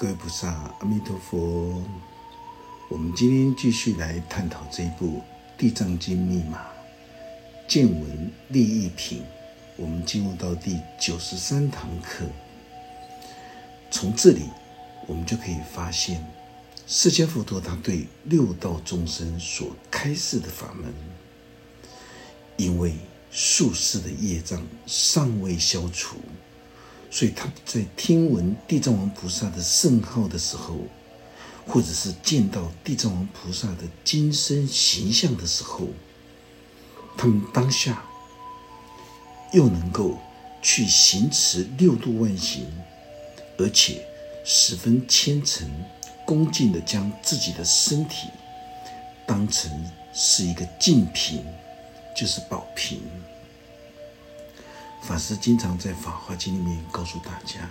[0.00, 0.48] 各位菩萨，
[0.78, 1.82] 阿弥陀佛。
[2.88, 5.18] 我们今天继续来探讨这一部
[5.58, 6.66] 《地藏经》密码
[7.66, 9.24] 见闻利益品。
[9.74, 12.24] 我们进入到第九十三堂课。
[13.90, 14.42] 从这里，
[15.08, 16.24] 我们就可以发现，
[16.86, 20.94] 释迦佛陀他对六道众生所开示的法门，
[22.56, 22.94] 因为
[23.32, 26.18] 术士的业障尚未消除。
[27.10, 30.76] 所以他在听闻地藏王菩萨的圣号的时候，
[31.66, 35.88] 或者是见到地藏王菩萨的金身形象的时候，
[37.16, 38.04] 他们当下
[39.52, 40.18] 又能够
[40.60, 42.66] 去行持六度万行，
[43.58, 44.06] 而且
[44.44, 45.66] 十分虔诚
[46.26, 48.28] 恭敬的将自己的身体
[49.26, 49.70] 当成
[50.12, 51.42] 是一个净瓶，
[52.14, 53.00] 就是宝瓶。
[55.00, 57.70] 法师经常在《法华经》里面告诉大家，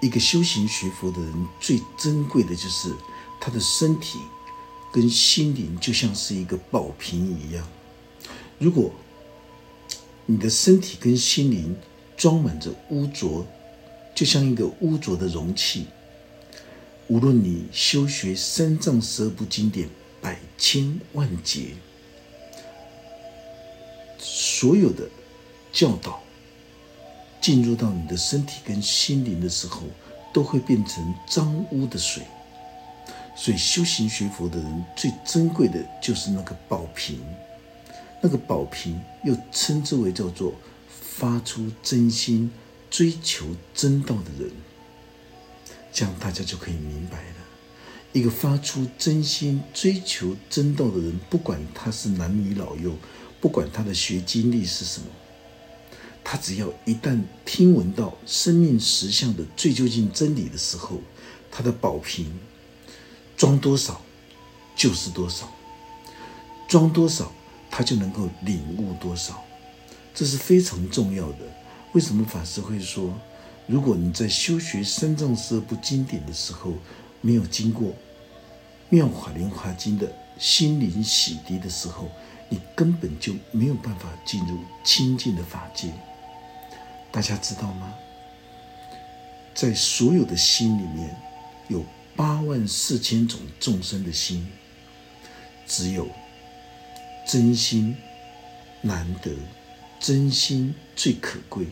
[0.00, 2.94] 一个修行学佛的人最珍贵的就是
[3.40, 4.18] 他的身体
[4.92, 7.66] 跟心灵，就像是一个宝瓶一样。
[8.58, 8.92] 如果
[10.26, 11.74] 你的身体跟心灵
[12.16, 13.46] 装满着污浊，
[14.14, 15.86] 就像一个污浊的容器，
[17.08, 19.88] 无论你修学三藏十二部经典
[20.20, 21.74] 百千万劫，
[24.18, 25.08] 所有的。
[25.72, 26.20] 教导
[27.40, 29.82] 进入到你的身体跟心灵的时候，
[30.32, 32.22] 都会变成脏污的水。
[33.36, 37.18] 所以修行学佛的人最珍贵的就是那个宝瓶，
[38.20, 40.52] 那个宝瓶又称之为叫做
[40.88, 42.50] 发出真心
[42.90, 44.50] 追求真道的人。
[45.92, 47.36] 这样大家就可以明白了，
[48.12, 52.92] 一个发出真心追求真道的人，不管他是男女老幼，
[53.40, 55.06] 不管他的学经历是什么。
[56.22, 60.98] 他只要一旦听闻到生命实相的最究竟真理的时候，
[61.50, 62.32] 他的宝瓶
[63.36, 64.00] 装多少
[64.76, 65.50] 就是多少，
[66.68, 67.32] 装多少
[67.70, 69.42] 他就能够领悟多少，
[70.14, 71.38] 这是非常重要的。
[71.92, 73.12] 为什么法师会说，
[73.66, 76.74] 如果你在修学三藏十二部经典的时候，
[77.20, 77.92] 没有经过
[78.88, 82.08] 妙法莲华经的心灵洗涤的时候，
[82.48, 85.92] 你根本就没有办法进入清净的法界。
[87.12, 87.94] 大家知道吗？
[89.52, 91.14] 在所有的心里面，
[91.68, 91.84] 有
[92.16, 94.46] 八万四千种众生的心，
[95.66, 96.08] 只有
[97.26, 97.96] 真心
[98.80, 99.32] 难得，
[99.98, 101.66] 真心最可贵。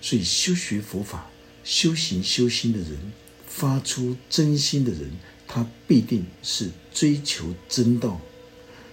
[0.00, 1.30] 所以修学佛法、
[1.62, 3.12] 修行修心的人，
[3.46, 5.10] 发出真心的人，
[5.46, 8.20] 他必定是追求真道。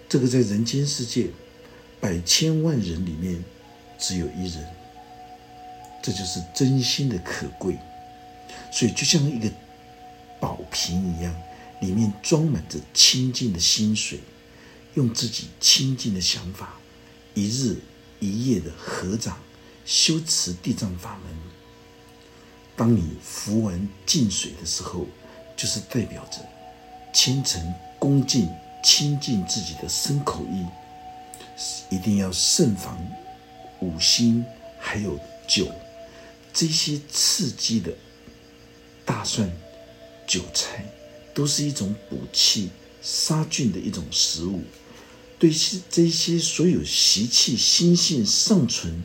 [0.08, 1.30] 这个在人间世界
[2.00, 3.44] 百千万人里面，
[4.00, 4.77] 只有一人。
[6.08, 7.78] 这就是真心的可贵，
[8.72, 9.52] 所以就像一个
[10.40, 11.36] 宝瓶一样，
[11.82, 14.22] 里面装满着清净的心水，
[14.94, 16.76] 用自己清净的想法，
[17.34, 17.76] 一日
[18.22, 19.38] 一夜的合掌
[19.86, 21.36] 修持地藏法门。
[22.78, 25.06] 当你服完净水的时候，
[25.58, 26.40] 就是代表着
[27.14, 27.62] 虔诚
[28.00, 28.48] 恭敬
[28.82, 30.66] 清净自己的身口意，
[31.94, 32.98] 一定要慎防
[33.82, 34.46] 五心
[34.80, 35.70] 还有酒。
[36.58, 37.94] 这些刺激的
[39.06, 39.48] 大蒜、
[40.28, 40.92] 韭菜，
[41.32, 44.64] 都是一种补气、杀菌的一种食物。
[45.38, 45.52] 对
[45.88, 49.04] 这些所有习气心性尚存，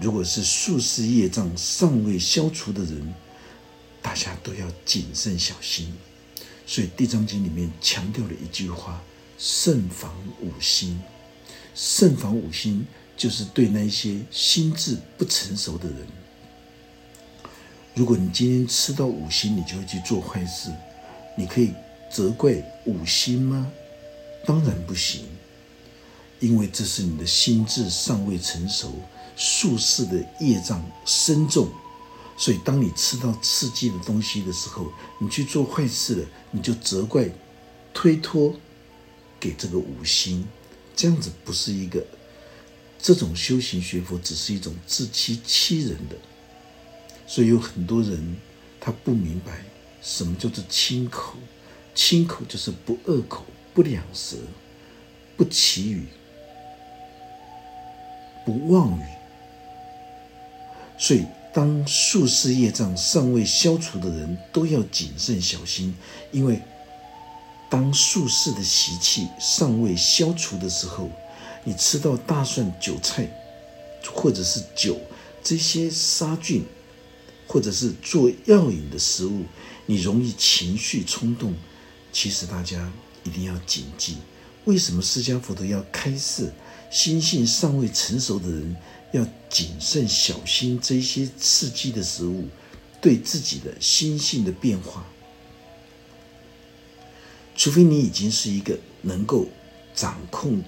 [0.00, 3.12] 如果是术士业障尚未消除的人，
[4.00, 5.92] 大家都要谨慎小心。
[6.66, 9.04] 所以《地藏经》里面强调了一句话：
[9.36, 10.98] 慎防五心。
[11.74, 12.86] 慎防五心，
[13.18, 16.06] 就是对那些心智不成熟的人。
[18.00, 20.70] 如果你今天吃到五星，你就会去做坏事，
[21.36, 21.74] 你可以
[22.10, 22.54] 责怪
[22.86, 23.70] 五星吗？
[24.46, 25.26] 当然不行，
[26.38, 28.94] 因为这是你的心智尚未成熟，
[29.36, 31.68] 术士的业障深重，
[32.38, 37.28] 所以当你吃到刺激的东西的时候，你去做坏事了，你就责怪、
[37.92, 38.56] 推脱
[39.38, 40.48] 给这个五星，
[40.96, 42.02] 这样子不是一个，
[42.98, 46.16] 这种修行学佛只是一种自欺欺人的。
[47.30, 48.36] 所以有很多人
[48.80, 49.62] 他不明白
[50.02, 51.36] 什么叫做清口，
[51.94, 54.36] 清口就是不恶口、不两舌、
[55.36, 56.08] 不绮语、
[58.44, 59.04] 不妄语。
[60.98, 61.24] 所以，
[61.54, 65.94] 当术士业障尚未消除的人，都要谨慎小心，
[66.32, 66.60] 因为
[67.70, 71.08] 当术士的习气尚未消除的时候，
[71.62, 73.28] 你吃到大蒜、韭菜
[74.12, 74.98] 或者是酒
[75.44, 76.64] 这些杀菌。
[77.50, 79.44] 或者是做药引的食物，
[79.86, 81.52] 你容易情绪冲动。
[82.12, 82.88] 其实大家
[83.24, 84.18] 一定要谨记，
[84.66, 86.52] 为什么释迦佛陀要开示
[86.92, 88.76] 心性尚未成熟的人
[89.10, 92.46] 要谨慎小心这些刺激的食物
[93.00, 95.04] 对自己的心性的变化？
[97.56, 99.48] 除非你已经是一个能够
[99.92, 100.62] 掌控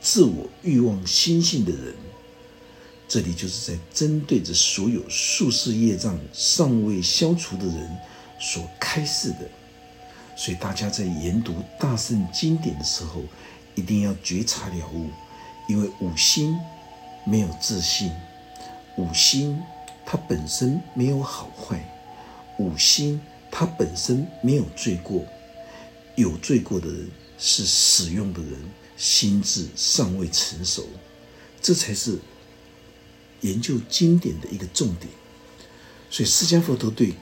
[0.00, 1.92] 自我欲望心性的人。
[3.10, 7.98] 这里就是在针对着所有术士业障尚未消除的人
[8.38, 9.50] 所开示的，
[10.36, 13.22] 所以大家在研读大圣经典的时候，
[13.74, 15.08] 一定要觉察了悟，
[15.68, 16.56] 因为五心
[17.24, 18.12] 没有自信，
[18.96, 19.60] 五心
[20.06, 21.84] 它本身没有好坏，
[22.60, 23.20] 五心
[23.50, 25.26] 它本身没有罪过，
[26.14, 27.10] 有罪过的人
[27.40, 28.52] 是使用的人
[28.96, 30.86] 心智尚未成熟，
[31.60, 32.16] 这才是。
[33.40, 35.10] 研究经典的一个重点，
[36.10, 37.14] 所以释迦佛陀对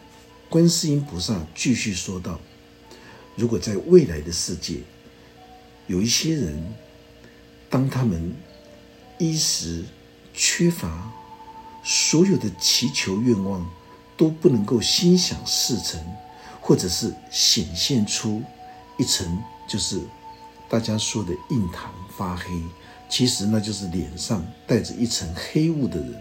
[0.49, 2.41] 观世音菩萨继续说道
[3.37, 4.81] ：“如果在未来的世界，
[5.87, 6.75] 有一些人，
[7.71, 8.35] 当他们
[9.19, 9.85] 衣食
[10.35, 11.13] 缺乏，
[11.85, 13.69] 所有的祈求愿望
[14.17, 16.01] 都不能够心想事成，
[16.61, 18.43] 或者是显现出
[18.99, 20.01] 一层就是
[20.69, 22.63] 大家说的印堂发黑。”
[23.09, 26.15] 其实那就是脸上带着一层黑雾的人，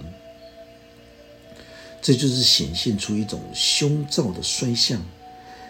[2.01, 5.01] 这就是显现出一种凶兆的衰相，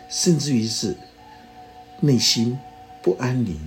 [0.09, 0.95] 甚至于是
[1.99, 2.57] 内心
[3.01, 3.59] 不安宁、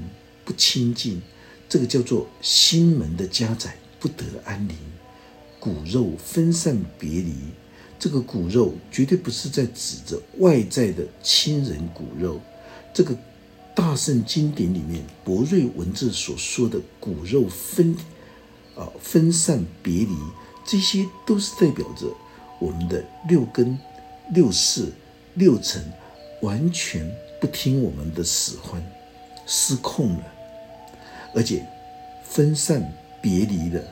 [0.45, 1.21] 不清净，
[1.69, 4.77] 这个叫做心门的家宅不得安宁，
[5.59, 7.35] 骨肉分散别离。
[7.99, 12.41] 这个骨肉绝对不是在指着外在的亲人骨肉，
[12.95, 13.17] 这个。
[13.75, 17.97] 大圣经典里面，博瑞文字所说的骨肉分
[18.77, 20.17] 啊分散别离，
[20.67, 22.07] 这些都是代表着
[22.59, 23.79] 我们的六根、
[24.33, 24.93] 六识、
[25.35, 25.83] 六尘
[26.43, 28.85] 完全不听我们的使唤，
[29.47, 30.25] 失控了，
[31.35, 31.65] 而且
[32.25, 33.83] 分散别离了，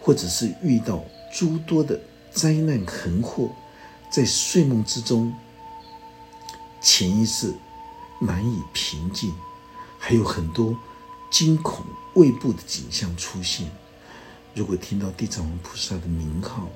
[0.00, 1.02] 或者是遇到
[1.32, 1.98] 诸多的
[2.32, 3.50] 灾难横祸，
[4.10, 5.34] 在睡梦之中，
[6.80, 7.52] 潜意识。
[8.18, 9.34] 难以平静，
[9.98, 10.76] 还有很多
[11.30, 11.84] 惊恐
[12.14, 13.70] 畏怖的景象出现。
[14.54, 16.68] 如果听到地藏王菩萨的名号，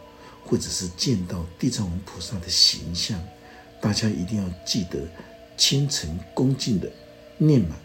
[0.45, 3.19] 或者是见到地藏王菩萨的形象，
[3.81, 5.09] 大家一定要记得
[5.57, 6.91] 虔诚恭敬的
[7.39, 7.79] 念满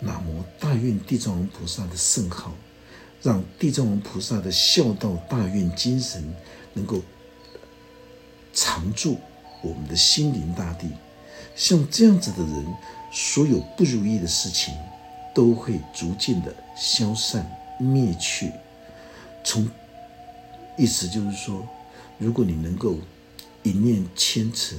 [0.00, 2.52] 南无大愿地藏王菩萨的圣号，
[3.22, 6.34] 让地藏王菩萨的孝道大愿精神
[6.72, 7.00] 能够
[8.52, 9.18] 常驻
[9.62, 10.88] 我们的心灵大地。
[11.56, 12.66] 像这样子的人，
[13.12, 14.74] 所有不如意的事情
[15.34, 17.48] 都会逐渐的消散
[17.78, 18.50] 灭去。
[19.44, 19.68] 从
[20.76, 21.66] 意思就是说，
[22.18, 22.98] 如果你能够
[23.62, 24.78] 一念虔诚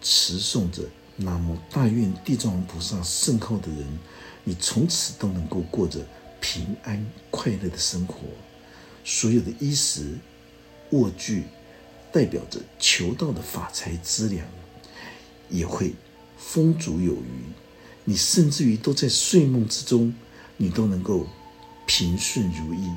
[0.00, 0.82] 持诵着
[1.16, 3.98] 南无大愿地藏王菩萨圣号的人，
[4.44, 6.00] 你从此都能够过着
[6.40, 8.20] 平安快乐的生活。
[9.04, 10.16] 所有的衣食
[10.90, 11.44] 卧具，
[12.10, 14.46] 代表着求道的法财资粮，
[15.50, 15.92] 也会。
[16.48, 17.44] 丰足有余，
[18.04, 20.14] 你甚至于都在睡梦之中，
[20.56, 21.26] 你都能够
[21.86, 22.88] 平顺如意。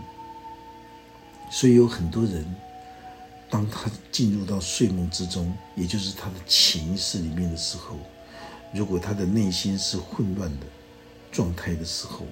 [1.51, 2.45] 所以有很多人，
[3.49, 7.97] 当他进入到睡梦之中，也就是他的潜意识里面的时候，
[8.71, 10.65] 如果他的内心是混乱的
[11.31, 12.27] 状态的时候，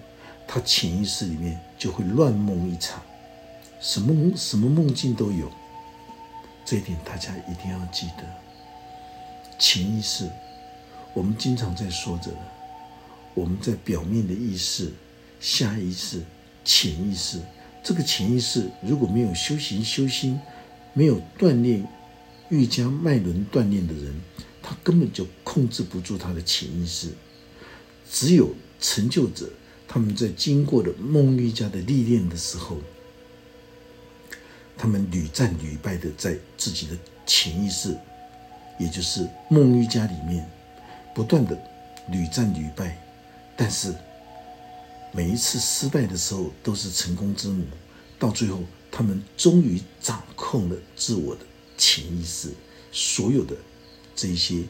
[0.47, 3.01] 他潜意识里面就会乱梦一场，
[3.81, 5.51] 什么什么梦境都有。
[6.63, 8.23] 这一点大家一定要记得，
[9.57, 10.29] 潜意识。
[11.17, 12.29] 我们经常在说着，
[13.33, 14.93] 我们在表面的意识、
[15.39, 16.21] 下意识、
[16.63, 17.39] 潜意识。
[17.83, 20.39] 这个潜意识如果没有修行修心，
[20.93, 21.83] 没有锻炼
[22.49, 24.13] 瑜伽脉轮锻炼的人，
[24.61, 27.09] 他根本就控制不住他的潜意识。
[28.11, 29.49] 只有成就者，
[29.87, 32.77] 他们在经过了梦瑜伽的历练的时候，
[34.77, 36.95] 他们屡战屡败的在自己的
[37.25, 37.97] 潜意识，
[38.79, 40.47] 也就是梦瑜伽里面。
[41.17, 41.57] 不断的
[42.09, 42.95] 屡战屡败，
[43.55, 43.91] 但是
[45.11, 47.65] 每一次失败的时候都是成功之母。
[48.19, 48.59] 到最后，
[48.91, 51.41] 他们终于掌控了自我的
[51.75, 52.53] 潜意识，
[52.91, 53.55] 所有的
[54.15, 54.63] 这些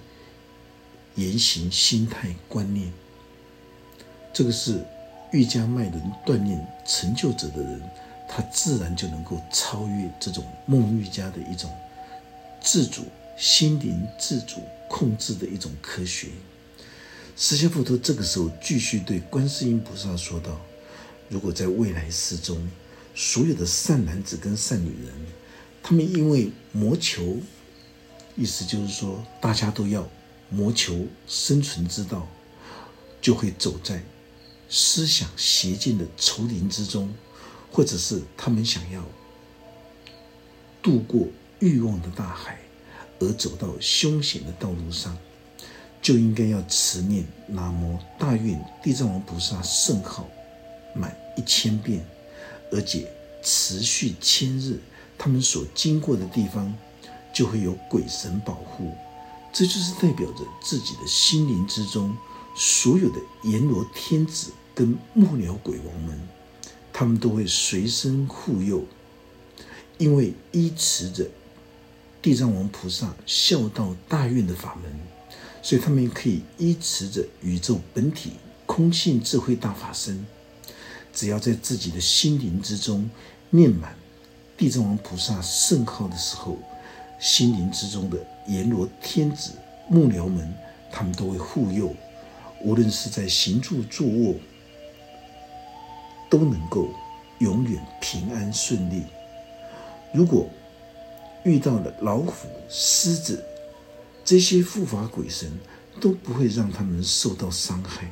[1.15, 2.93] 言行、心态、观念。
[4.31, 4.81] 这个是
[5.33, 7.81] 瑜伽脉轮锻炼成就者的人，
[8.25, 11.69] 他自然就能够超越这种梦瑜伽的一种
[12.61, 13.03] 自主。
[13.35, 16.29] 心灵自主控制的一种科学。
[17.35, 20.59] 释迦佛陀这个时候继续对观世音菩萨说道
[21.29, 22.67] ：“如果在未来世中，
[23.13, 25.13] 所有的善男子跟善女人，
[25.83, 27.37] 他们因为谋求
[28.35, 30.07] 意思就是说，大家都要
[30.49, 32.27] 谋求生存之道，
[33.21, 34.03] 就会走在
[34.69, 37.13] 思想邪见的丛林之中，
[37.71, 39.03] 或者是他们想要
[40.81, 41.27] 渡过
[41.59, 42.59] 欲望的大海，
[43.19, 45.17] 而走到凶险的道路上，
[46.01, 50.27] 就应该要持念南无大愿地藏王菩萨圣号
[50.93, 52.05] 满一千遍，
[52.71, 53.07] 而且
[53.41, 54.79] 持续千日，
[55.17, 56.73] 他们所经过的地方。
[57.33, 58.95] 就会有鬼神保护，
[59.53, 62.17] 这就是代表着自己的心灵之中
[62.55, 66.19] 所有的阎罗天子跟木鸟鬼王们，
[66.91, 68.83] 他们都会随身护佑，
[69.99, 71.29] 因为依持着
[72.27, 74.91] 地藏王菩萨孝道大愿的法门，
[75.61, 78.33] 所以他们可以依持着宇宙本体
[78.65, 80.25] 空性智慧大法身，
[81.13, 83.09] 只要在自己的心灵之中
[83.49, 83.95] 念满
[84.57, 86.57] 地藏王菩萨圣号的时候。
[87.17, 88.17] 心灵之中的
[88.47, 89.53] 阎罗天子
[89.87, 90.53] 幕僚们，
[90.91, 91.95] 他们都会护佑，
[92.61, 94.35] 无论是在行住坐卧，
[96.29, 96.89] 都能够
[97.39, 99.03] 永远平安顺利。
[100.13, 100.49] 如果
[101.47, 103.41] 遇到了老虎、狮子
[104.25, 105.49] 这些护法鬼神，
[106.01, 108.11] 都不会让他们受到伤害。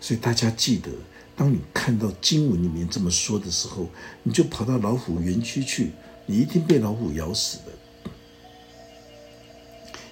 [0.00, 0.88] 所以大家记得，
[1.34, 3.88] 当你看到经文里面这么说的时候，
[4.22, 5.90] 你就跑到老虎园区去，
[6.26, 8.08] 你一定被老虎咬死的。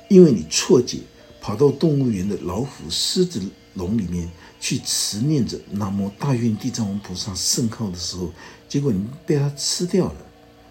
[0.08, 0.99] 因为你错解，
[1.40, 3.40] 跑到动物园的老虎、狮子
[3.75, 4.28] 笼里面
[4.61, 8.32] 去持念着“南无大愿地藏王菩萨圣号”的时候，
[8.68, 10.16] 结果你被它吃掉了，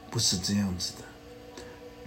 [0.09, 1.05] 不是这样子的。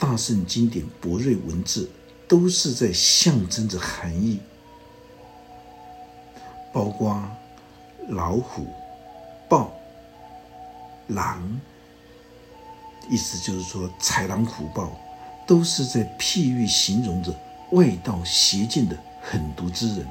[0.05, 1.89] 大圣经典博瑞文字
[2.29, 4.39] 都是在象征着含义，
[6.75, 7.27] 包括
[8.09, 8.67] 老虎、
[9.49, 9.73] 豹、
[11.07, 11.59] 狼，
[13.09, 14.93] 意思就是说豺狼虎豹。
[15.47, 17.35] 都是在譬喻形容着
[17.73, 20.07] 外道邪见的狠毒之人。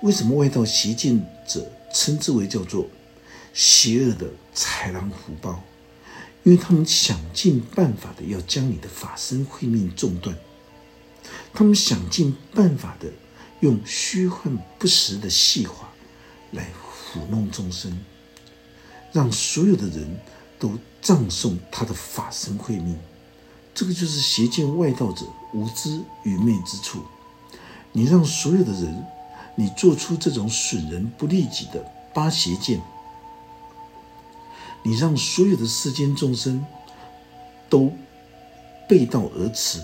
[0.00, 2.86] 为什么外道邪见者称之为叫做
[3.52, 5.60] 邪恶的豺狼虎豹？
[6.46, 10.38] 因为他们想尽办法的要将你的法身慧命中断，
[11.52, 13.10] 他们想尽办法的
[13.58, 15.88] 用虚幻不实的戏话
[16.52, 16.68] 来
[17.12, 17.98] 抚弄众生，
[19.12, 20.20] 让所有的人
[20.56, 22.96] 都葬送他的法身慧命。
[23.74, 27.02] 这个就是邪见外道者无知愚昧之处。
[27.90, 29.04] 你让所有的人，
[29.56, 31.84] 你做出这种损人不利己的
[32.14, 32.80] 八邪见，
[34.86, 36.64] 你让所有的世间众生
[37.68, 37.92] 都
[38.88, 39.80] 背道而驰，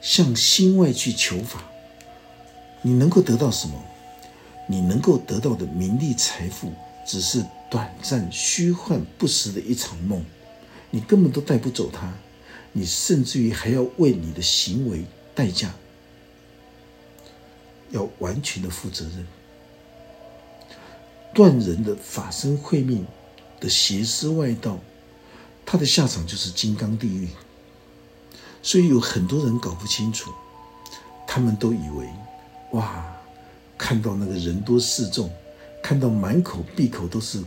[0.00, 1.64] 向心外去求法，
[2.80, 3.74] 你能够得到什么？
[4.68, 6.72] 你能够得到的名利财富，
[7.04, 10.24] 只是短暂、虚幻、不实的一场梦，
[10.92, 12.14] 你根本都带不走它。
[12.70, 15.74] 你甚至于还要为你的行为代价，
[17.90, 19.26] 要完全的负责任。
[21.34, 23.04] 断人的法身慧命
[23.60, 24.78] 的邪师外道，
[25.64, 27.28] 他的下场就是金刚地狱。
[28.62, 30.32] 所以有很多人搞不清楚，
[31.26, 32.08] 他们都以为，
[32.72, 33.04] 哇，
[33.78, 35.30] 看到那个人多势众，
[35.82, 37.42] 看到满口闭口都是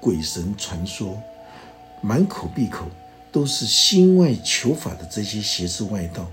[0.00, 1.20] 鬼神传说，
[2.00, 2.86] 满口闭口。
[3.32, 6.30] 都是心外求法的这些邪师外道，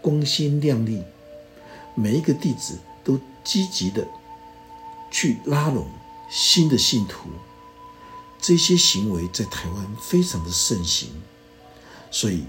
[0.00, 1.02] 光鲜亮丽，
[1.94, 4.02] 每一个弟子都积极的
[5.10, 5.86] 去拉拢
[6.30, 7.28] 新的信徒，
[8.40, 11.08] 这些行为在台湾非常的盛行，
[12.10, 12.44] 所以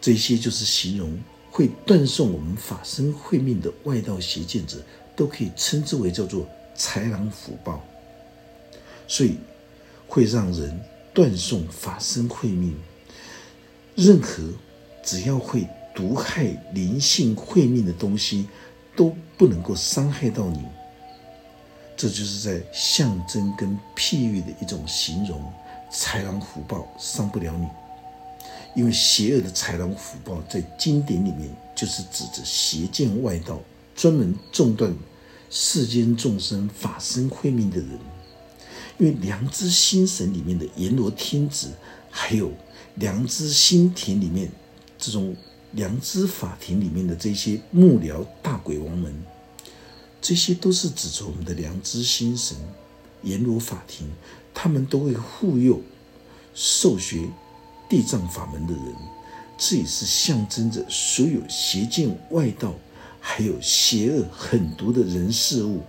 [0.00, 1.18] 这些就是形容
[1.50, 4.82] 会断送我们法身慧命的外道邪见者，
[5.14, 7.84] 都可以称之为叫做豺狼虎豹，
[9.06, 9.36] 所以
[10.08, 10.80] 会让人
[11.12, 12.74] 断送法身慧命。
[13.94, 14.42] 任何
[15.04, 18.48] 只要会毒害灵性慧命的东西，
[18.96, 20.64] 都不能够伤害到你。
[22.02, 25.40] 这就是在象征跟譬喻的一种形容，
[25.92, 27.68] 豺狼虎豹伤不了你，
[28.74, 33.60] 因为邪恶的豺狼虎豹在经典里面就是指着邪见外道，
[33.94, 34.92] 专门中断
[35.48, 37.90] 世间众生法身慧命的人。
[38.98, 41.68] 因为良知心神里面的阎罗天子，
[42.10, 42.50] 还有。
[42.96, 44.50] 良知心田里面，
[44.98, 45.36] 这种
[45.70, 49.14] 良知法庭里面的这些幕僚大鬼王们，
[50.22, 52.56] 这些都是指着我们的良知心神
[53.24, 54.08] 阎罗法庭，
[54.54, 55.82] 他们都会护佑
[56.54, 57.28] 受学
[57.88, 58.94] 地藏法门的人，
[59.58, 62.72] 这也是象征着所有邪见外道，
[63.20, 65.82] 还有邪恶狠毒的人事物，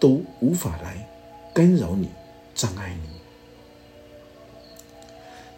[0.00, 1.08] 都无法来
[1.54, 2.08] 干扰你、
[2.54, 3.08] 障碍你。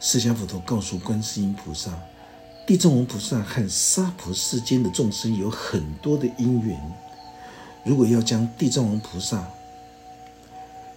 [0.00, 1.98] 释迦佛陀告诉观世音菩萨
[2.66, 6.78] ：“地藏王菩萨和娑婆世间的众生有很多的因缘。
[7.84, 9.46] 如果要将地藏王菩萨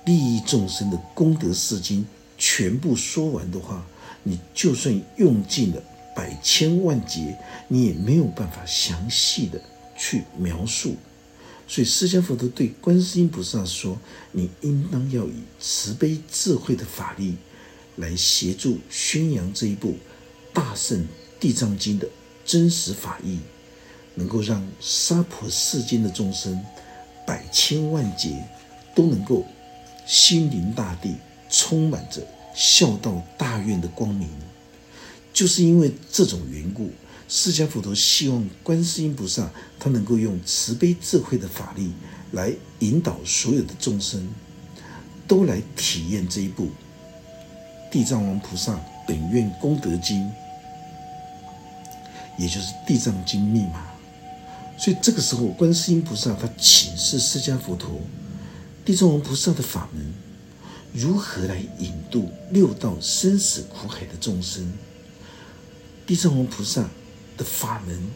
[0.06, 2.06] 利益众生的功德事经
[2.38, 3.86] 全部说完的话，
[4.24, 5.82] 你就算用尽了
[6.15, 7.38] 百千万劫，
[7.68, 9.60] 你也没有办法详细的
[9.98, 10.96] 去描述。
[11.68, 13.98] 所以，释迦佛陀对观世音菩萨说
[14.32, 17.36] ：“你应当要以慈悲智慧的法力
[17.96, 19.96] 来协助宣扬这一部
[20.54, 22.08] 大圣。”地藏经的
[22.46, 23.38] 真实法义，
[24.15, 26.60] 能够让娑婆世间的众生
[27.25, 28.43] 百千万劫
[28.95, 29.45] 都能够
[30.07, 31.15] 心灵大地
[31.50, 34.27] 充满着孝道大愿的光明。
[35.34, 36.89] 就是因为这种缘故，
[37.27, 41.91] 释迦佛陀希望观世音菩萨他能够用慈悲智慧的法力
[42.31, 44.27] 来引导所有的众生，
[45.27, 46.69] 都来体验这一部
[47.91, 50.31] 地藏王菩萨本愿功德经。
[52.38, 53.86] 也就是《地藏经》密码，
[54.77, 58.01] 所以这个时候，观世音菩萨他请示释迦佛陀，
[58.84, 60.13] 地藏王菩萨的法门
[60.94, 64.72] 如何来引渡六道生死苦海的众生？
[66.05, 66.88] 地藏王菩萨
[67.36, 68.08] 的法门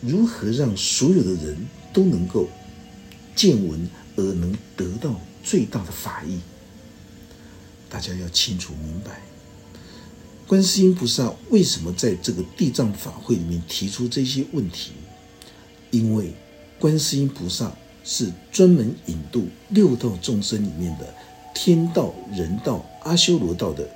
[0.00, 1.56] 如何让所有的人
[1.92, 2.48] 都能够
[3.34, 6.38] 见闻而能得到最大的法益？
[7.88, 9.22] 大家要清楚明白。
[10.46, 14.92] 观世音菩萨为什么在这个地藏法会里面提出这些问题？
[15.98, 16.32] 因为
[16.78, 17.74] 观世音菩萨
[18.04, 21.14] 是专门引渡六道众生里面的
[21.54, 23.88] 天道、人道、阿修罗道的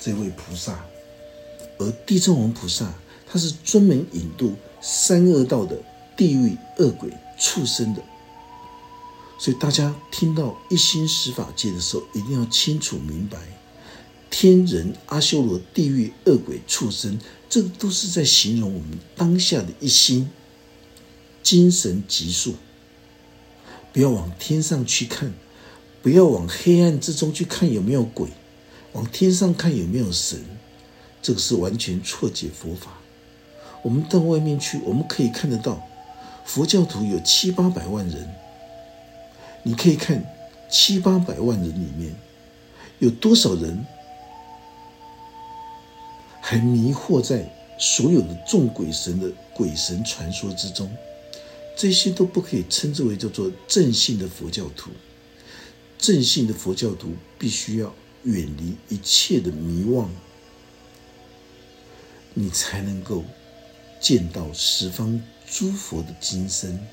[0.00, 0.84] 这位菩萨，
[1.78, 2.92] 而地藏王菩萨
[3.26, 5.76] 他是专门引渡三恶道的
[6.16, 8.02] 地狱恶鬼畜生的。
[9.38, 13.38] 所以大家听到一心十法界的时候，一定要清楚明白。
[14.30, 17.18] 天人、阿修罗、地狱、恶鬼、畜生，
[17.48, 20.28] 这都是在形容我们当下的一心
[21.48, 22.56] 精神极速。
[23.90, 25.32] 不要往天上去看，
[26.02, 28.28] 不要往黑暗之中去看有没有鬼，
[28.92, 30.38] 往天上看有没有神，
[31.22, 32.98] 这个是完全错解佛法。
[33.80, 35.82] 我们到外面去，我们可以看得到，
[36.44, 38.28] 佛教徒有七八百万人，
[39.62, 40.22] 你可以看
[40.70, 42.14] 七八百万人里面
[42.98, 43.86] 有多少人。
[46.42, 50.90] 还迷惑在所有的众鬼神的鬼神传说之中，
[51.78, 54.90] 这些都不可以称之为叫做正信的佛教徒。
[55.96, 60.10] 正信的佛教徒必须要远离一切的迷妄，
[62.34, 63.24] 你才能够
[64.00, 66.84] 见到十方诸佛的金身。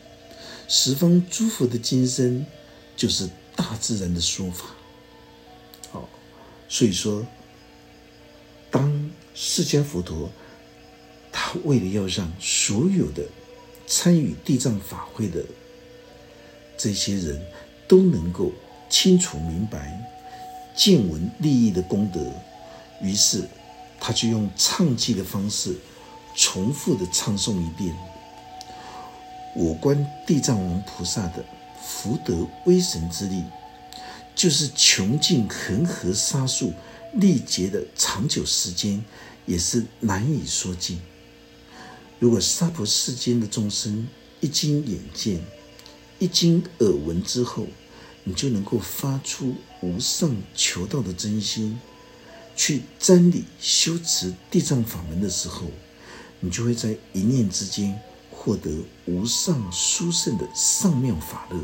[0.67, 2.45] 十方诸佛的金身
[2.95, 4.67] 就是大自然的说法。
[5.89, 6.07] 好，
[6.69, 7.25] 所以说，
[8.69, 9.11] 当。
[9.37, 10.31] 释迦佛陀，
[11.29, 13.21] 他为了要让所有的
[13.87, 15.43] 参与地藏法会的
[16.77, 17.41] 这些人
[17.87, 18.51] 都能够
[18.89, 19.99] 清楚明白
[20.75, 22.19] 见闻利益的功德，
[23.01, 23.43] 于是
[23.99, 25.75] 他就用唱记的方式
[26.35, 27.95] 重复的唱诵一遍
[29.55, 31.43] ：“我观地藏王菩萨的
[31.81, 33.43] 福德威神之力，
[34.35, 36.73] 就是穷尽恒河沙数。”
[37.17, 39.01] 历劫的长久时间
[39.45, 40.99] 也是难以说尽。
[42.19, 44.07] 如果娑婆世间的众生
[44.39, 45.43] 一经眼见、
[46.17, 47.67] 一经耳闻之后，
[48.23, 51.79] 你就能够发出无上求道的真心，
[52.55, 55.67] 去瞻礼修持地藏法门的时候，
[56.39, 57.99] 你就会在一念之间
[58.31, 58.71] 获得
[59.05, 61.59] 无上殊胜的上妙法乐。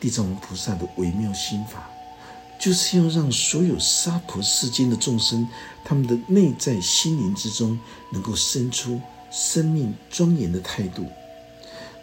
[0.00, 1.88] 地藏王菩萨的微妙心法。
[2.62, 5.48] 就是要让所有娑婆世间的众生，
[5.82, 7.78] 他们的内在心灵之中，
[8.12, 11.06] 能够生出生命庄严的态度。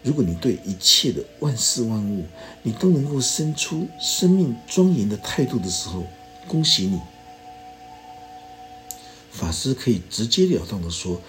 [0.04, 2.26] 如果你对一切的万事万物，
[2.64, 6.06] 你都能够生出生命庄严的态度的时候，
[6.48, 7.00] 恭喜你，
[9.32, 11.22] 法师可以直截了当的说，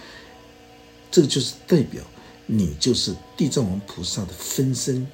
[1.11, 2.03] 这就是代表
[2.47, 5.07] 你就是地藏王菩萨的分身，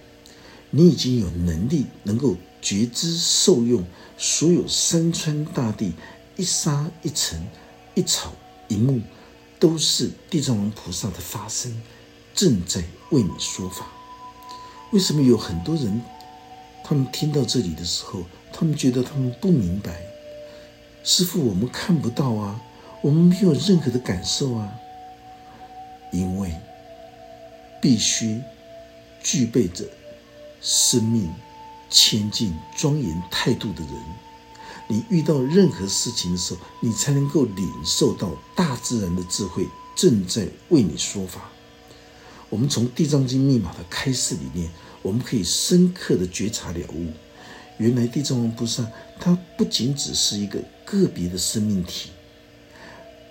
[0.70, 2.37] 你已经有能力能够。
[2.66, 3.85] 觉知受用，
[4.16, 5.92] 所有山川大地，
[6.35, 7.47] 一沙一尘，
[7.94, 8.33] 一草
[8.68, 9.03] 一木，
[9.64, 11.74] 都是地藏王菩萨的发声，
[12.35, 13.87] 正在为你说法。
[14.90, 16.03] 为什么有很多人，
[16.85, 20.03] 他们听到这里的时候，他们觉得他们不明白？
[21.03, 22.61] 师傅，我们看不到啊，
[23.00, 24.70] 我们没有任何的感受啊，
[26.12, 26.55] 因为
[27.81, 28.42] 必须
[29.22, 29.87] 具备着
[30.61, 31.33] 生命。
[31.88, 33.94] 谦敬庄严态度的人，
[34.87, 39.66] 你遇到任何事情的时候，你才能够领受到大自然的智慧
[39.97, 41.51] 正在为你说法。
[42.51, 44.70] 我们从《地藏经》密码的开示里面，
[45.03, 47.07] 我们可以深刻的觉察了悟，
[47.79, 48.87] 原来地藏王菩萨
[49.18, 52.11] 他不仅只是一个个别的生命体，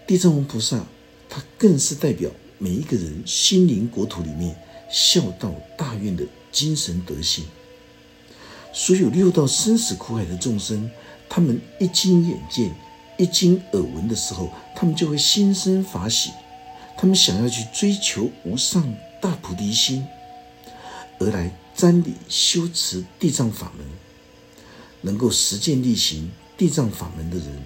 [0.06, 0.84] 地藏王菩萨
[1.30, 4.56] 他更是代表每一个人心灵国土里面
[4.92, 7.46] 孝道大愿的精神德性。
[8.74, 10.90] 所有六道生死苦海的众生，
[11.36, 12.72] 他们一经眼见、
[13.18, 16.30] 一经耳闻的时候，他们就会心生法喜，
[16.96, 20.06] 他们想要去追求无上大菩提心，
[21.20, 23.84] 而来瞻礼修持地藏法门。
[25.02, 27.64] 能够实践力行地藏法门的人，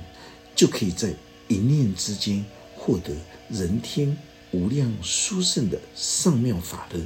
[0.55, 1.13] 就可以在
[1.49, 3.13] 一念之间获得
[3.49, 4.17] 人天
[4.51, 7.01] 无量殊胜的上妙法乐。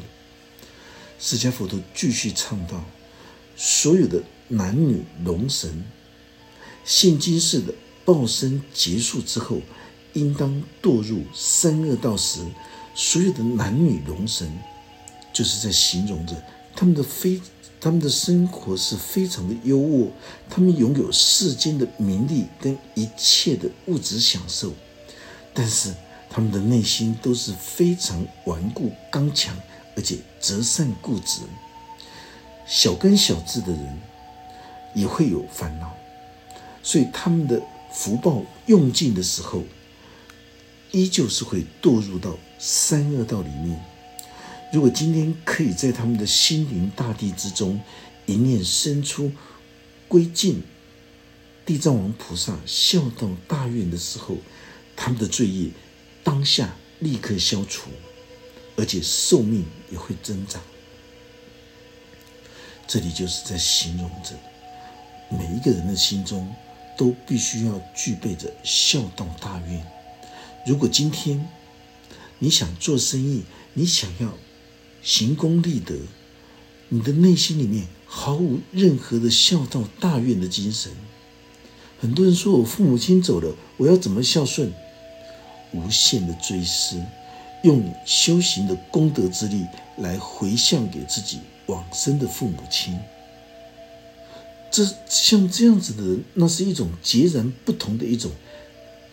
[1.17, 2.83] 释迦佛陀继续唱道。
[3.57, 5.83] 所有的男女龙神，
[6.83, 9.57] 现今世的报身结束之后，
[10.13, 12.41] 应当堕入三恶道时，
[12.95, 14.51] 所有的男女龙神，
[15.31, 16.35] 就是在形容着
[16.75, 17.39] 他们的非
[17.79, 20.09] 他们的生活是非常的优渥，
[20.49, 24.73] 他们拥有世间的名利跟一切的物质享受，
[25.53, 25.93] 但是
[26.29, 29.55] 他们的内心都是非常顽固刚强，
[29.95, 31.41] 而且择善固执。
[32.67, 33.99] 小根小智的人
[34.93, 35.91] 也会有烦恼，
[36.83, 39.63] 所以他们的福报用尽的时候，
[40.91, 43.79] 依旧是会堕入到三恶道里面。
[44.73, 47.79] 如果今天可以在他们的心灵大地之中
[48.25, 49.31] 一念生出
[50.07, 50.63] 归敬
[51.65, 54.37] 地藏王菩萨孝道大愿的时候，
[54.95, 55.69] 他们的罪业
[56.23, 57.89] 当下立刻消除，
[58.77, 60.61] 而且寿命也会增长。
[62.87, 64.31] 这里就是在形容着
[65.29, 66.53] 每一个人的心中
[67.01, 69.83] 都必须要具备着孝道大愿。
[70.67, 71.43] 如果今天
[72.37, 73.41] 你想做生意，
[73.73, 74.31] 你想要
[75.01, 75.95] 行功立德，
[76.89, 80.91] 你的内心里面毫无任何的孝道大愿的精神。
[81.99, 84.71] 很多人说我父母亲走了，我要怎么孝顺？
[85.73, 87.03] 无限的追思，
[87.63, 89.65] 用修行的功德之力
[89.97, 91.39] 来回向给自己。
[91.65, 92.99] 往生的父母亲，
[94.71, 98.31] 这像这样子的人，那是一种截然不同的一种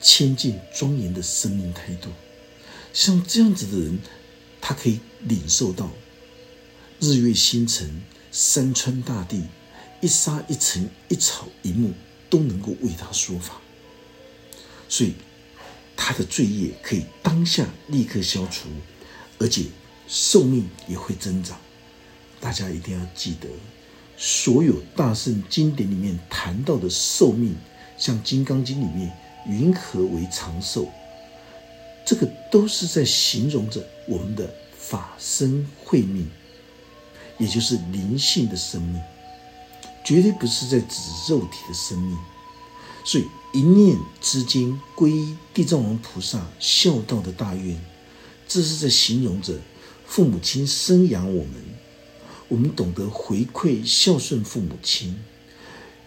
[0.01, 2.09] 谦敬庄严的生命态度。
[2.94, 3.99] 像这样子的人，
[4.61, 5.90] 他可以领受到
[7.01, 9.42] 日月星辰、山川大地、
[10.01, 11.92] 一沙一尘、一草一木
[12.31, 13.61] 都能够为他说法，
[14.88, 15.14] 所以
[15.97, 18.68] 他的罪业可以当下立刻消除，
[19.38, 19.64] 而且
[20.07, 21.59] 寿命也会增长。
[22.40, 23.49] 大家一定要记得，
[24.20, 27.54] 所有大圣经典里面谈到的寿命，
[27.96, 30.88] 像《金刚经》里面“云何为长寿”，
[32.04, 36.28] 这个都是在形容着我们的法身慧命，
[37.38, 39.00] 也就是灵性的生命，
[40.04, 42.18] 绝对不是在指肉体的生命。
[43.04, 45.12] 所以一念之间归
[45.54, 47.81] 地藏王菩萨孝道的大愿，
[48.48, 49.54] 这是在形容着
[50.04, 51.67] 父母亲生养我们。
[52.48, 55.14] 我们懂得回馈孝顺父母亲，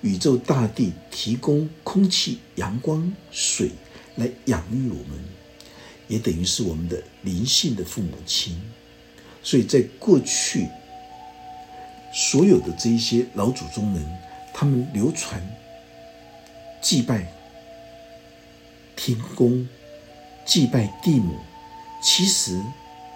[0.01, 3.69] 宇宙大地提供空气、阳光、水
[4.15, 5.23] 来养育我们，
[6.07, 8.59] 也等于是我们的灵性的父母亲。
[9.43, 10.67] 所以在过去，
[12.11, 14.03] 所有的这一些老祖宗们，
[14.51, 15.39] 他们流传
[16.81, 17.31] 祭拜
[18.95, 19.67] 天公、
[20.43, 21.35] 祭拜地母，
[22.03, 22.59] 其实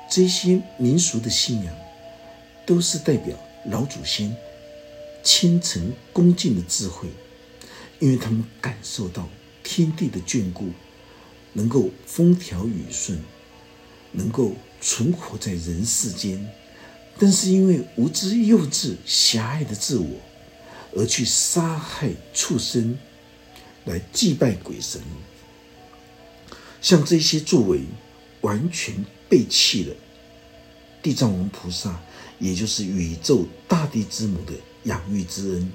[0.09, 1.84] 这些民俗的信仰。
[2.65, 4.35] 都是代表老祖先
[5.23, 7.07] 虔诚恭敬的智慧，
[7.99, 9.27] 因为他们感受到
[9.63, 10.69] 天地的眷顾，
[11.53, 13.19] 能够风调雨顺，
[14.11, 16.47] 能够存活在人世间，
[17.17, 20.07] 但是因为无知幼稚狭隘的自我，
[20.95, 22.97] 而去杀害畜生，
[23.85, 25.01] 来祭拜鬼神，
[26.81, 27.81] 像这些作为，
[28.41, 29.95] 完全背弃了
[31.01, 31.99] 地藏王菩萨。
[32.39, 35.71] 也就是宇宙大地之母的养育之恩，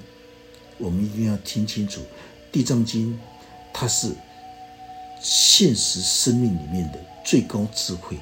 [0.77, 2.01] 我们一定要听清楚，
[2.51, 3.13] 《地藏经》
[3.73, 4.11] 它是
[5.21, 8.17] 现实生命里面的最高智慧，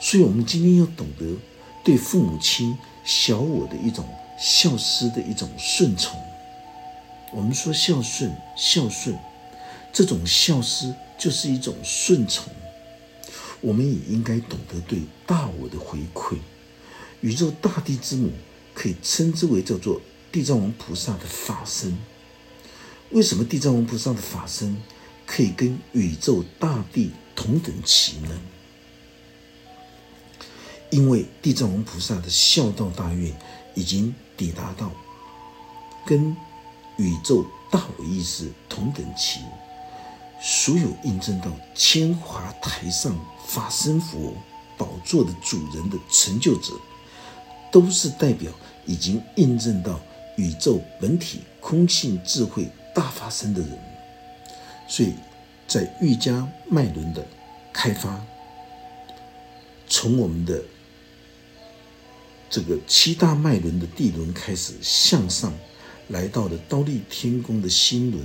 [0.00, 1.36] 所以，我们今天要懂得
[1.84, 4.04] 对父母亲小我的一种
[4.38, 6.20] 孝思的一种顺从。
[7.32, 9.16] 我们说孝顺，孝顺
[9.92, 12.52] 这种孝思就是一种顺从，
[13.60, 16.36] 我们也应该懂得对大我的回馈。
[17.26, 18.30] 宇宙大地之母，
[18.72, 21.98] 可以称之为叫做地藏王菩萨的法身。
[23.10, 24.80] 为什么地藏王菩萨的法身
[25.26, 28.40] 可以跟宇宙大地同等齐呢？
[30.90, 33.36] 因为地藏王菩萨的孝道大愿
[33.74, 34.92] 已经抵达到
[36.06, 36.30] 跟
[36.96, 39.40] 宇宙大我意识同等齐，
[40.40, 44.32] 所有印证到千华台上法身佛
[44.78, 46.72] 宝座的主人的成就者，
[47.70, 48.50] 都是代表
[48.86, 50.00] 已经印证到
[50.36, 53.70] 宇宙本体空性智慧大发生的人，
[54.88, 55.14] 所以
[55.66, 57.26] 在瑜伽脉轮的
[57.72, 58.24] 开发，
[59.88, 60.62] 从我们的。
[62.48, 65.52] 这个七大脉轮的地轮开始向上，
[66.08, 68.24] 来到了刀立天宫的心轮，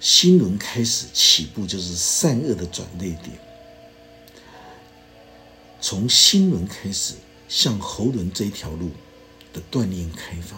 [0.00, 3.38] 心轮开始起步，就是善恶的转捩点。
[5.80, 7.14] 从心轮开始
[7.54, 8.90] 向喉轮这一条路
[9.52, 10.56] 的锻炼开发，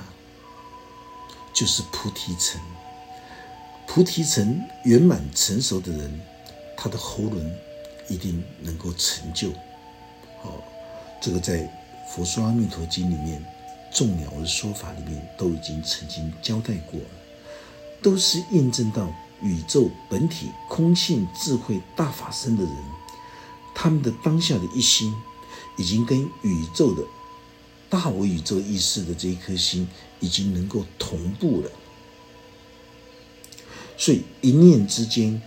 [1.52, 2.58] 就是菩提层。
[3.86, 6.18] 菩提层圆满成熟的人，
[6.74, 7.54] 他的喉轮
[8.08, 9.50] 一定能够成就。
[10.42, 10.64] 好，
[11.20, 11.70] 这个在。
[12.08, 13.44] 《佛说阿弥陀经》里面，
[13.92, 17.06] 众鸟的说法里面都已经曾经交代过了，
[18.00, 22.72] 都是印证到宇宙本体空性智慧大法身的人，
[23.74, 25.12] 他们的当下的一心，
[25.76, 27.02] 已经跟宇宙的
[27.88, 29.86] 大我宇宙意识的这一颗心，
[30.20, 31.70] 已经能够同步了。
[33.96, 35.40] 所以一念之间，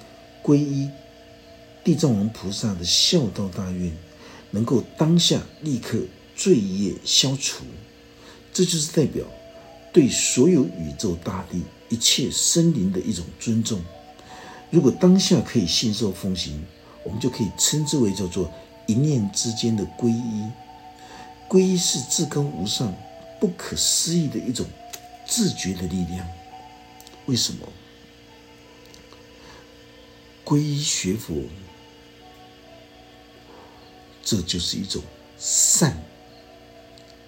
[0.44, 0.90] 皈依
[1.84, 3.92] 地藏王菩萨的孝道大愿，
[4.52, 6.00] 能够当下立刻。
[6.36, 7.66] 罪业消除，
[8.54, 9.26] 这就是代表
[9.92, 13.82] 对所有宇宙大地一切生灵的一种尊重。
[14.72, 16.66] 如果当下可以信受奉行，
[17.04, 18.50] 我们就可以称之为叫做
[18.90, 20.50] 一念之间的皈依。
[21.48, 22.94] 皈依是至高无上、
[23.40, 24.66] 不可思议的一种
[25.28, 26.28] 自觉的力量。
[27.28, 27.68] 为什么？
[30.44, 31.36] 皈依学佛，
[34.24, 35.04] 这就是一种
[35.38, 35.96] 善。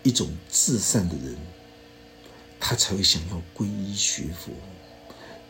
[0.04, 1.38] 一种至善的人，
[2.60, 4.52] 他才会想要皈依学佛。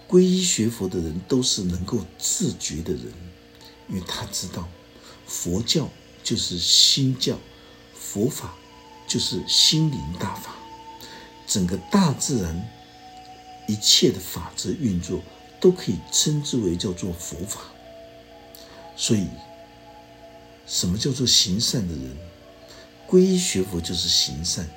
[0.10, 3.14] 皈依学佛的人都是能够自觉的人，
[3.88, 4.68] 因为他知道
[5.26, 5.88] 佛教
[6.24, 7.38] 就是心教，
[7.94, 8.54] 佛法
[9.08, 10.56] 就是心灵大法，
[11.48, 12.70] 整个大自然
[13.68, 15.22] 一切的法则运作
[15.60, 17.62] 都可以称之为叫做佛法。
[18.96, 19.28] 所以，
[20.68, 22.18] 什么叫做行善的人？
[23.08, 24.70] 皈依学佛就是行善。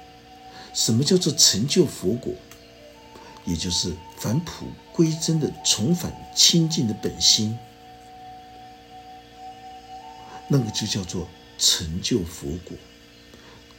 [0.72, 2.34] 什么叫做成就佛果？
[3.44, 7.56] 也就是返璞归真的重返清净的本心，
[10.48, 11.28] 那个就叫做
[11.58, 12.76] 成就佛果。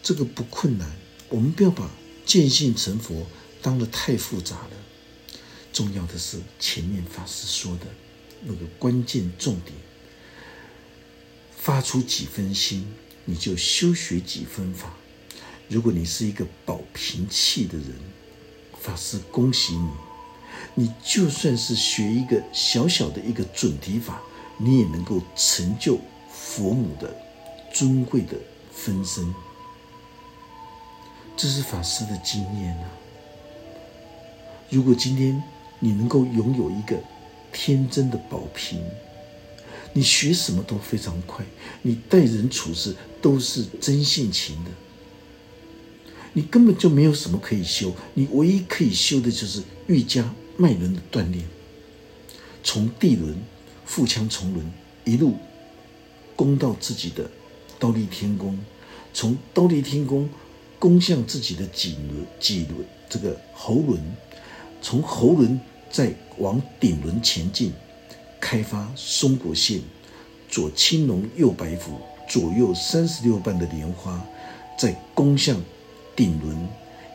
[0.03, 0.89] 这个不困难，
[1.29, 1.89] 我们不要把
[2.25, 3.25] 见性成佛
[3.61, 4.71] 当得太复杂了。
[5.73, 7.85] 重要的是前面法师说的
[8.43, 9.75] 那个关键重点：
[11.57, 12.87] 发出几分心。
[13.27, 14.93] 你就修学几分法。
[15.67, 17.87] 如果你是一个保平气的人，
[18.79, 19.89] 法师恭喜你。
[20.75, 24.21] 你就算是学一个小小的一个准提法，
[24.59, 25.99] 你也能够成就
[26.37, 27.15] 佛母的
[27.73, 28.35] 尊贵的
[28.71, 29.33] 分身。
[31.37, 32.89] 这是法师的经验啊。
[34.69, 35.41] 如果今天
[35.79, 36.97] 你能够拥有一个
[37.51, 38.81] 天真的宝瓶，
[39.93, 41.45] 你学什么都非常快，
[41.81, 44.71] 你待人处事都是真性情的，
[46.33, 51.45] 你根本就没有什么可以修，你唯一可以修的就是瑜伽脉轮的锻炼，
[52.63, 53.37] 从地轮、
[53.85, 54.65] 腹腔重轮
[55.03, 55.37] 一路
[56.35, 57.29] 攻到自己的
[57.79, 58.59] 刀立天宫，
[59.13, 60.29] 从刀立天宫
[60.77, 63.99] 攻向自己的脊轮、脊轮这个喉轮，
[64.81, 67.71] 从喉轮再往顶轮前进。
[68.41, 69.81] 开发松果线，
[70.47, 74.23] 左青龙，右白虎，左右三十六瓣的莲花，
[74.77, 75.59] 再攻向
[76.15, 76.67] 顶轮，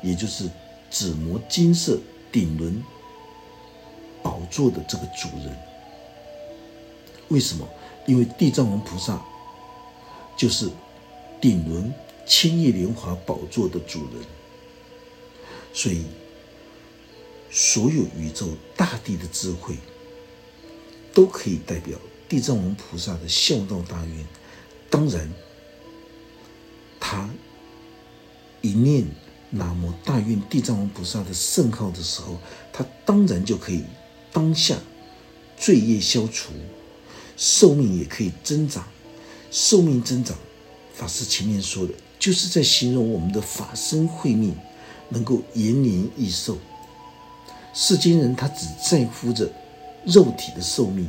[0.03, 0.51] 也就是
[0.91, 2.01] 紫磨金色
[2.33, 2.83] 顶轮
[4.25, 5.57] 宝座的这个主人。
[7.29, 7.69] 为什么？
[8.07, 9.23] 因为地藏王菩萨
[10.37, 10.69] 就是
[11.41, 11.93] 顶轮
[12.27, 14.23] 千叶莲华宝座的主人，
[15.73, 16.05] 所以
[17.51, 19.77] 所有宇宙大地的智慧。
[21.13, 24.25] 都可以代表地藏王菩萨的孝道大愿。
[24.89, 25.29] 当然，
[27.01, 27.29] 他
[28.61, 29.05] 一念
[29.51, 32.39] 南无大愿地藏王菩萨的圣号的时候，
[32.73, 33.83] 他当然就可以
[34.33, 34.77] 当下
[35.57, 36.53] 罪业消除，
[37.41, 38.85] 寿命也可以增长。
[39.51, 40.37] 寿命增长，
[40.93, 44.55] 法师前面说的，就是在形容我们的法身慧命
[45.09, 46.59] 能够延年益寿。
[47.73, 49.51] 世间人他只在乎着
[50.05, 51.09] 肉体的寿命，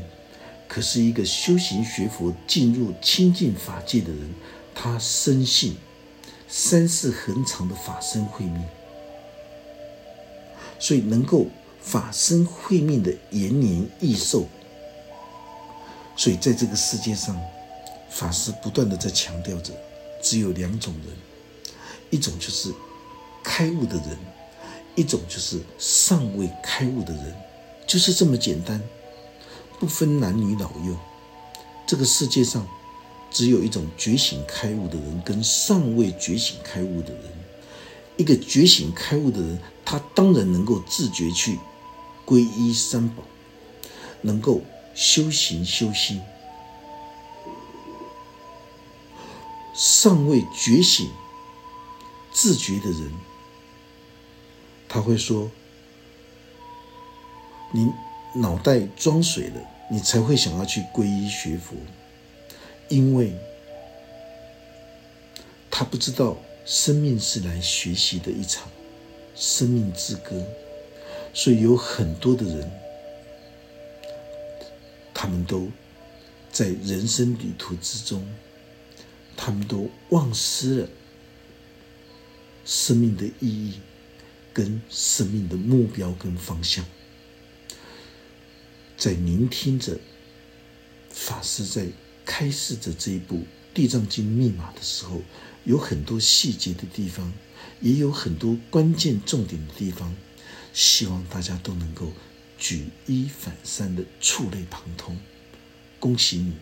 [0.69, 4.33] 可是一个修行学佛、进入清净法界的人，
[4.73, 5.75] 他深信
[6.47, 8.63] 三世恒长的法身慧命，
[10.79, 11.47] 所以能够
[11.81, 14.47] 法身慧命的延年益寿。
[16.15, 17.39] 所以在这个世界上，
[18.09, 19.73] 法师不断的在强调着，
[20.21, 21.13] 只有两种人，
[22.09, 22.73] 一种就是
[23.43, 24.17] 开悟的人。
[24.93, 27.33] 一种就是尚未开悟的人，
[27.87, 28.79] 就是这么简单，
[29.79, 30.97] 不分男女老幼。
[31.87, 32.67] 这个世界上
[33.31, 37.23] 只有一种觉醒开悟的人，跟尚未觉醒开悟的人。
[38.17, 41.57] 一个觉醒开悟的人，他当然能够自觉去
[42.25, 43.23] 皈依三宝，
[44.21, 44.59] 能够
[44.93, 46.21] 修行修心。
[49.73, 51.09] 尚未觉醒
[52.31, 53.11] 自觉的人。
[54.87, 55.49] 他会说
[57.71, 57.89] ：“你
[58.35, 61.77] 脑袋装水了，你才会想要去皈依学佛，
[62.89, 63.33] 因为
[65.69, 68.67] 他不知道生命是来学习的一场
[69.33, 70.45] 生命之歌，
[71.33, 72.69] 所以有很多的人，
[75.21, 75.69] 他们都
[76.51, 78.27] 在人生旅途之中，
[79.37, 80.89] 他们都忘失了
[82.65, 83.79] 生命的意义。”
[84.53, 86.83] 跟生命的目标跟方向，
[88.97, 89.97] 在聆听着
[91.09, 91.87] 法师在
[92.25, 93.35] 开示着这一部
[93.73, 95.21] 《地藏经》密码的时候，
[95.63, 97.31] 有很多细节的地方，
[97.79, 100.13] 也有很多关键重点的地方，
[100.73, 102.11] 希望大家都能够
[102.61, 105.17] 举一反三的触类旁通。
[105.99, 106.53] 恭喜你！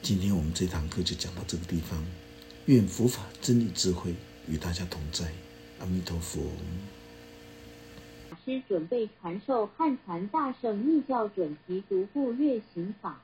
[0.00, 2.02] 今天我们这堂课就讲到这个地方，
[2.64, 4.14] 愿佛法真理智慧
[4.48, 5.30] 与大家同在。
[5.80, 6.40] 阿弥陀佛。
[8.30, 13.20] 法师准备传授汉传大圣密教准提独步月行法。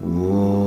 [0.00, 0.65] 我。